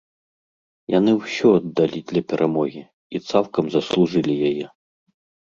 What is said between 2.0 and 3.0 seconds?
для перамогі,